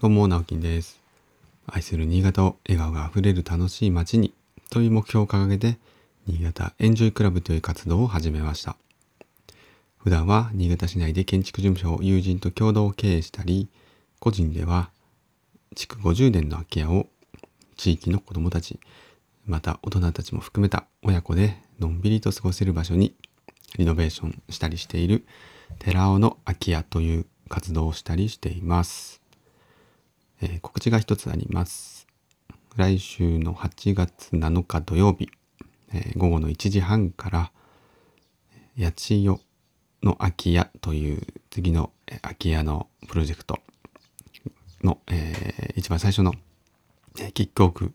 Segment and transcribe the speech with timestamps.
[0.00, 1.00] どうも、直樹です。
[1.66, 4.32] 愛する新潟を笑顔があふれる楽しい街に
[4.70, 5.76] という目標を掲げて、
[6.28, 8.76] 新潟エンジョイクラブという活動を始めました。
[9.96, 13.68] 普段は新潟市内で建築事務所を友人と共同経営したり、
[14.20, 14.90] 個人では
[15.74, 17.08] 築50年の空き家を
[17.76, 18.78] 地域の子どもたち、
[19.46, 23.16] また大人たちも含めた親子でのんびりと過ごせる場所に
[23.78, 25.26] リノベーションしたりしている
[25.80, 29.20] 寺尾の空き家という活動をしたりしています。
[30.40, 32.06] えー告知が一つあります。
[32.76, 35.30] 来週の8月7日土曜日、
[35.92, 37.52] えー午後の1時半から、
[38.78, 39.40] 八千代
[40.02, 41.90] の空き家という次の
[42.22, 43.58] 空き家のプロジェクト
[44.84, 46.34] の、えー一番最初の、
[47.34, 47.92] キックオフ、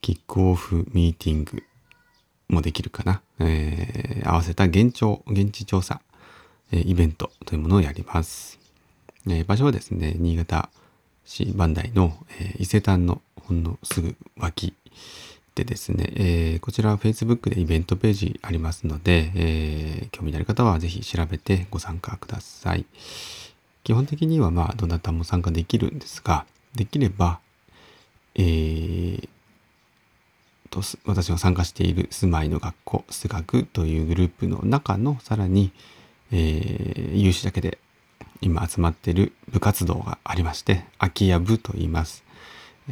[0.00, 1.62] キックオフミーティング
[2.48, 6.00] もできるかな、えー合わせた現調、現地調査、
[6.72, 8.58] えーイベントというものをやります。
[9.28, 10.70] え場所はですね、新潟
[11.26, 14.72] 市磐梯の、えー伊勢丹のほんのすぐ脇
[15.54, 22.86] でですね、えーこちらは Facebook でイベントページありますので、えー興味のある方はぜひ調べてご参加ください。
[23.84, 27.40] 基本的にはまあどなたも参加できるんですが、できれば、
[28.34, 29.28] えー
[30.70, 35.72] と私が参加している住まいの学校数学というグループの中のさらに、
[36.32, 37.78] えー有志だけで
[38.40, 42.24] 今集まっている部活動がありまして空き家部と言います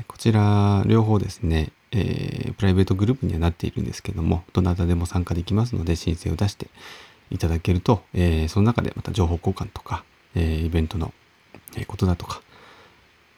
[0.08, 6.68] こちら両方ですね、えープライベートグループにはなっているんですけどもどなたでも参加できますので申請を出して
[7.30, 11.12] いただけると、えーその中でまた情報交換とか、えーイベントの
[11.86, 12.42] ことだとか、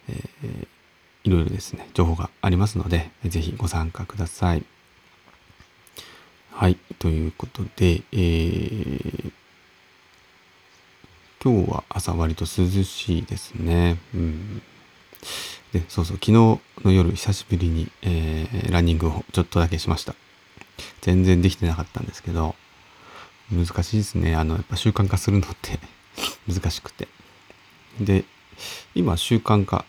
[0.08, 0.68] えー
[1.24, 4.62] いろいろですね、情報がありますので、ぜひご参加ください。
[6.52, 9.32] はい、ということで、えー
[11.46, 13.98] 今日は朝割と涼しいですね。
[14.12, 14.60] うん、
[15.72, 20.16] で、そうそう、昨日の夜久しぶりに、えーランニングをちょっとだけしました。
[21.02, 22.56] 全然できてなかったんですけど、
[23.52, 24.34] 難しいですね。
[24.34, 25.78] あの、やっぱ習慣化するのって
[26.52, 27.06] 難しくて。
[28.00, 28.24] で、
[28.96, 29.84] 今習慣化、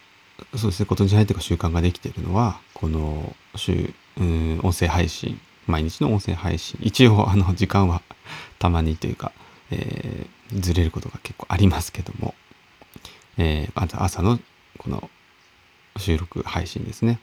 [0.55, 8.03] そうですね、今年に入ってから習慣ができているのは、この週、うん、音声配信、毎日の音声配信、一応あの時間は
[8.59, 9.31] たまにというか、
[9.71, 12.33] えーずれることが結構ありますけども、
[13.37, 14.39] えーまず朝の
[14.77, 15.09] この
[15.97, 17.19] 収録配信ですね。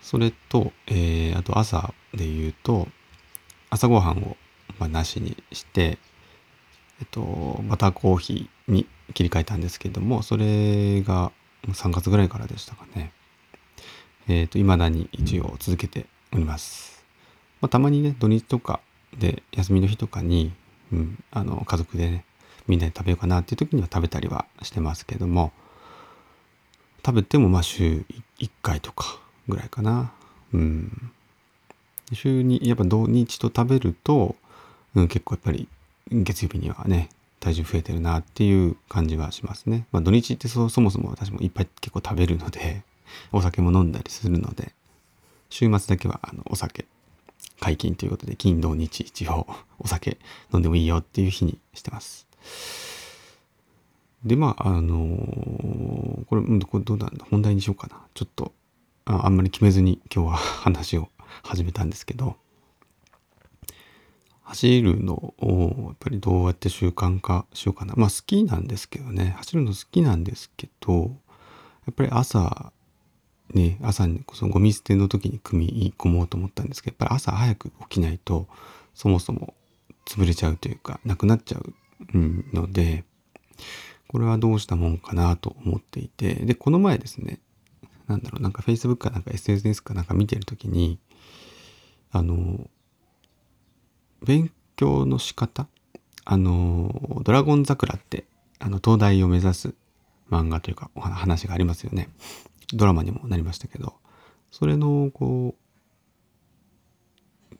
[0.00, 2.88] それと、えーあと朝で言うと、
[3.68, 4.36] 朝ごはんを、
[4.78, 5.98] まあ、なしにして、
[7.00, 11.32] えっと、バターコーヒーに切り替えたんですけども、それが
[11.68, 13.12] 3月ぐらいからでしたかね。
[14.28, 17.04] えっ、と、未だに一応続けております。
[17.60, 18.80] まあ、たまにね、土日とか
[19.18, 20.52] で、休みの日とかに、
[20.92, 22.24] うん、あの、家族でね、
[22.66, 25.52] みんなで食べようかなっていう時には食べたりはしてますけども、
[27.04, 28.04] 食べてもまあ週
[28.38, 29.18] 1回とか
[29.48, 30.12] ぐらいかな。
[30.52, 31.12] うん。
[32.12, 34.36] 週に、やっぱ土日と食べると、
[34.94, 35.68] うん、結構やっぱり
[36.10, 37.08] 月曜日にはね、
[37.38, 39.86] 体重増えてるなっていう感じはしますね。
[39.92, 42.82] まあ土日ってそそもそも私もいっぱい結構食べるので、
[43.32, 44.72] お酒も飲んだりするので、
[45.48, 46.84] 週末だけはあのお酒
[47.60, 49.46] 解禁ということで、金土日一応
[49.78, 50.18] お酒
[50.52, 52.26] 飲んでもいいよっていう日にしてます。
[54.24, 58.00] で、まあ、あのーこれ、これどうなんだ、本題にしようかな。
[58.14, 58.52] ちょっと、
[59.04, 61.08] ああんまり決めずに今日は話を
[61.42, 62.36] 始めたんですけど、
[64.42, 67.94] 走るのをやっぱりどうやって習慣化しようかな。
[67.96, 71.16] まあ好きなんですけどね、走るの好きなんですけど、
[71.86, 72.72] やっぱり朝、
[73.54, 78.46] ね、朝にそのゴミ捨ての時に組み込もうと思ったんですけど、やっぱり朝早く起きないと、
[78.94, 79.54] そもそも
[80.06, 81.74] 潰れちゃうというか、なくなっちゃう
[82.52, 83.04] ので、
[84.08, 87.40] これはどうしたもんかなと思っていて、で、この前ですね、
[88.06, 90.98] なんだろう、なんか Facebook かなんか SNS かなんか見てる時に、
[92.12, 92.68] あの、
[94.24, 95.66] 勉強の仕方
[96.24, 98.24] あの、ドラゴン桜って、
[98.58, 99.74] あの、東大を目指す
[100.30, 102.08] 漫画というか、お話がありますよね。
[102.72, 103.94] ドラマにもなりましたけど、
[104.50, 105.54] それの、こ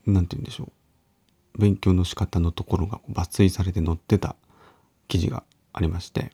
[0.06, 1.60] う、なんて言うんでしょう。
[1.60, 4.36] 勉強の仕方のところが抜粋されて載ってた
[5.08, 5.42] 記事が
[5.72, 6.32] ありまして、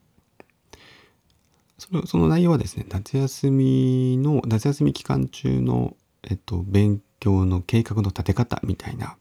[1.78, 9.16] それその内容はですね、夏休みの、夏休み期間中の、えっと、勉強の計画の立て方みたいな、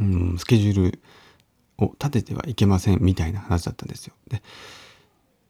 [0.00, 1.00] うん、スケジュール
[1.78, 4.14] を立ててはいけませんみたいな話だったんですよ。
[4.28, 4.42] で、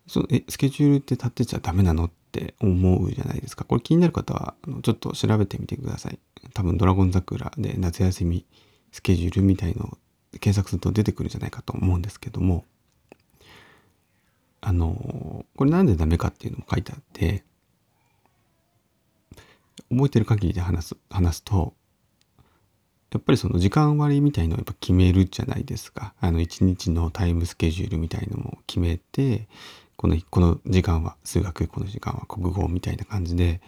[0.09, 3.65] そえスケジュールって立てちゃダメなのって思うじゃないですか。
[3.65, 6.19] これ気になる方は、あのちょっと調べてみてください。
[6.55, 8.47] 多分、ドラゴン桜で夏休み
[8.91, 9.99] スケジュールみたいのを
[10.33, 12.65] 検索すると出てくるんじゃないかと思うんですけども、
[14.61, 17.45] あの、これなんでダメかっていうのも書いてあって
[19.91, 21.75] 覚えてる限りで話す話すと
[23.13, 29.49] やっぱりその時間割みたいのをやっぱ決めるじゃないですかあの一日のタイムスケジュールみたいのも決めて
[29.99, 33.61] このこの時間は数学この時間は国語みたいな感じで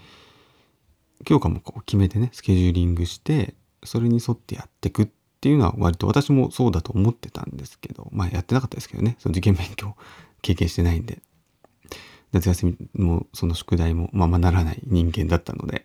[1.25, 3.55] 教科もこう決めてねスケジューリングして
[3.85, 5.09] それに沿ってやっていくっ
[5.41, 9.97] ていうのは割と私もそうだと思ってたんですけどまあやってなかったですけどねその受験勉強
[10.41, 11.21] 経験してないんで。
[12.33, 15.85] 夏休みもその宿題もままならない人間だったので。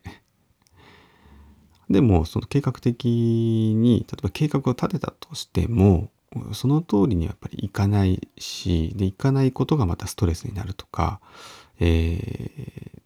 [1.89, 6.09] でもその計画的に例えば計画を立てたとしても
[6.54, 11.22] その通りにやっぱりいかないしでいかないことがまたストレスになるとか、
[11.80, 13.01] えー、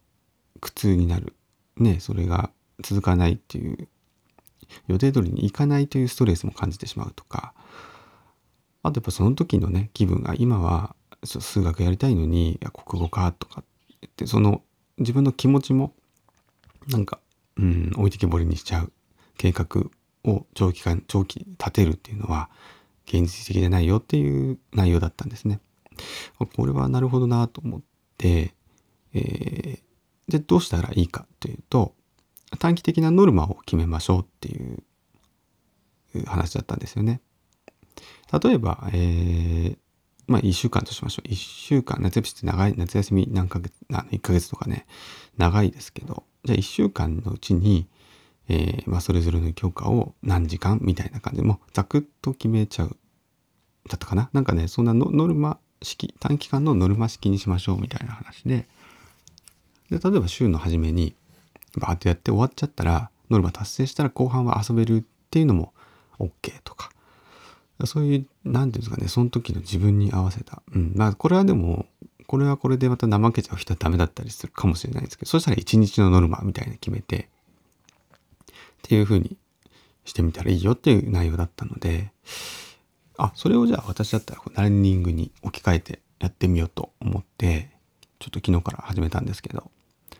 [0.60, 1.34] 苦痛になる。
[1.76, 2.50] ねそれが
[2.82, 3.88] 続かないっていう
[4.88, 7.54] 予定通りにいかないというストレスも感じてしまうとか。
[8.82, 13.62] あとやっぱその時のね気分が今は数学やりたいのに国語かとか
[14.06, 14.62] ってその
[14.98, 15.92] 自分の気持ちも
[16.88, 17.20] なんか
[17.60, 18.92] うん、置いてけぼりにしちゃう
[19.36, 19.90] 計画
[20.24, 22.48] を長期間長期立てるっていうのは
[23.10, 25.60] 現実的じゃないよっていう内容だったんですね。
[26.56, 27.80] これはなるほどなと思っ
[28.16, 28.54] て、
[29.12, 31.94] えー、でどうしたらいいかというと
[32.58, 34.82] 短期的なノルマを決めましょうっていう
[36.26, 37.20] 話だったんですよね。
[38.42, 39.78] 例えば、えー、
[40.26, 41.28] まあ1週間としましょう。
[41.28, 44.86] 1週間、夏休みって長い、夏休み何ヶ月、あ1ヶ月とかね、
[45.36, 47.88] 長いですけど、じゃあ1週間のうちに、
[48.48, 52.96] えー、まあ、それぞれの教科を何時間みたいな感じでもうざくっと決めちゃう
[53.90, 54.30] だったかな？
[54.32, 58.66] なんかねそんなノルマ式短期間のノルマ式にしましょうみたいな話で。
[59.90, 61.14] で例えば週の初めに
[61.76, 65.72] バーッとやって終わっちゃったらノルマ達成したら後半は遊べるっていうのも
[66.18, 66.30] OK
[66.64, 66.90] とか。
[67.86, 70.62] そういう何ていうんですかねその時の自分に合わせた。
[70.74, 70.92] うん。
[70.94, 71.86] まあこれはでも
[72.26, 77.28] これはこれでまた怠けちゃう人はダメだったりするかもしれないですけど、そしたら一日のノルマみたいな決めて、
[78.48, 78.52] っ
[78.82, 79.36] ていう風に
[80.04, 82.12] してみたらいいよっていう内容だったので、
[83.22, 87.70] あ、それをじゃあ私だったらランニングに置き換えてやってみようと思って、
[88.18, 89.70] ちょっと昨日から始めたんですけど、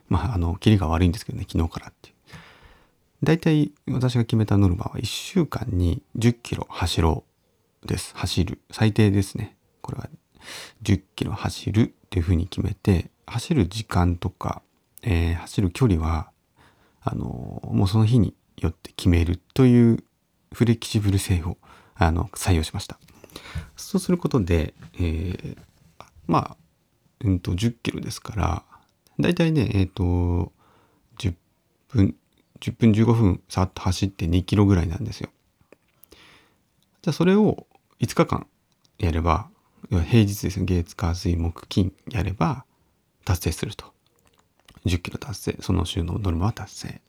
[0.08, 2.14] まあ、あの、キリが悪いんですけどね、昨日からっていう。
[3.23, 7.25] 大体私が決めたノルマは1週間に10キロ走ろ
[7.85, 8.12] うです。
[8.17, 8.61] 走る。
[8.70, 9.56] 最低ですね。
[9.82, 10.08] これは
[10.82, 14.62] 10キロ走るっていうふうに決めて走る時間とか、
[15.03, 16.31] えー、走る距離は
[17.03, 17.25] あの
[17.73, 20.05] もうその日によって決めるという
[20.53, 21.56] フレキシブル性を
[22.02, 22.99] あの採用しました。
[23.76, 25.56] そうすることで、えー、
[26.26, 26.56] まあ、
[27.20, 28.62] うんと、10キロですから、
[29.19, 30.52] だいたいね、えっ、ー、と、
[31.19, 31.35] 10
[31.88, 32.17] 分、
[32.61, 35.29] 10分15分さっと走って2キロぐらいなんですよ。
[37.02, 37.67] じゃあそれを
[38.00, 38.46] 5日間
[38.99, 39.50] やれば、
[39.91, 42.64] 平日ですね月火水木金やれば
[43.25, 43.93] 達成すると
[44.87, 47.00] 10キロ達成その週のノルマは達成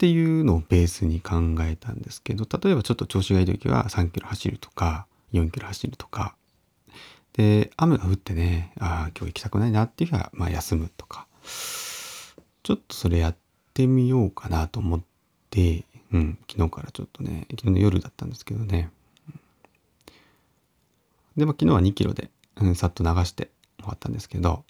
[0.00, 6.34] っていうのをベースに考えたんですけど例えばちょっと調子がいい時は3キロ走るとか4キロ走るとか。
[7.34, 11.26] で雨が降ってねああ今日行きたくないなっていう日はまあ休むとか。
[12.62, 13.36] ちょっとそれやっ
[13.74, 15.00] てみようかなと思っ
[15.50, 18.90] てうん昨日からちょっとね昨日の夜だったんですけどね。
[21.36, 24.64] で、まあ、昨日は2キロで、うん、さっと流して終わったんですけど、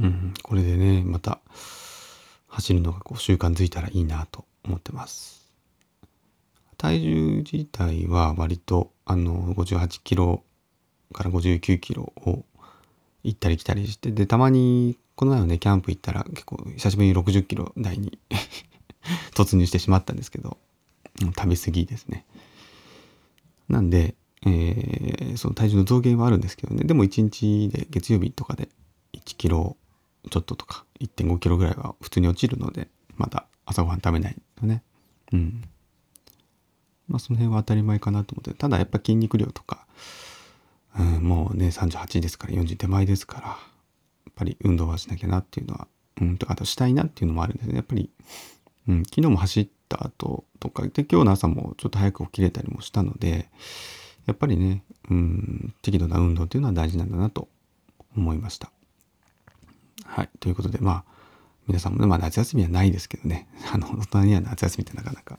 [0.00, 1.40] うん、これでね、また
[2.56, 5.52] 走るのがこう習慣づいたらいいなと思ってます。
[6.78, 10.42] 体重自体は割とあの58キロ
[11.12, 12.44] から59キロを
[13.24, 18.18] 行ったり来たりして、で、たまにこの前はね、キャンプ行ったら結構久しぶりに60キロ台に
[19.36, 20.56] 突入してしまったんですけど、
[21.20, 22.24] 食べ過ぎですね。
[23.68, 24.14] なんで、
[24.46, 28.68] えー、その体重の増減はあるんですけどねでも1日で月曜日とかで
[29.14, 29.76] 1キロ
[30.30, 34.82] ちょっととか1.5キロぐらいは普通に落ちるのでまだ朝ごはん食べないとね。
[35.32, 35.62] うん。
[37.08, 38.54] まあその辺は当たり前かなと思って。
[38.54, 39.86] ただやっぱ筋肉量とか、
[40.98, 43.54] うん、もうね38ですから40手前ですからや
[44.30, 45.88] っぱり運動はしなきゃなっていうのは
[46.20, 47.76] うんとあとしたいなっていうのもあるんですね。
[47.76, 48.10] やっぱり、
[48.88, 53.48] うん、昨日も走った後とかで今日の朝もちょっと早く起きれたりもしたので
[54.26, 57.48] やっぱりね、うん、適度な運動っていうのは大事なんだなと
[58.16, 58.70] 思いました。
[60.16, 60.30] はい。
[60.40, 61.04] ということで、まあ、
[61.66, 65.38] 皆さんもね、まあ夏休みはないですけどね、 あの、大人には夏休みってなかなか、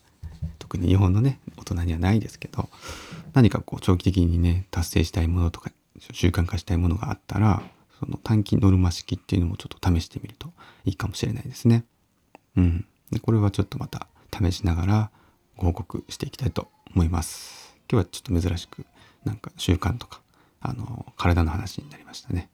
[0.59, 2.69] 特に日本のね、大人にはないですけど、
[3.33, 5.71] 何かこう長期的にね、達成したいものとか、
[6.11, 7.63] 習慣化したいものがあったら、
[7.99, 10.53] その短期ノルマ式っていうのもちょっと試してみると
[10.85, 11.83] いいかもしれないですね。
[12.55, 12.85] うん。
[13.09, 15.11] でこれはちょっとまた試しながら
[15.55, 17.75] ご報告していきたいと思います。
[17.91, 18.85] 今日はちょっと珍しく
[19.25, 20.21] なんか習慣とか
[20.61, 22.49] あの、体の話になりましたね。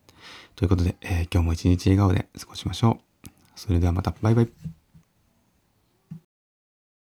[0.55, 3.29] ということで、えー今日も一日笑顔で過ごしましょう。
[3.55, 4.82] それではまた、バイバイ。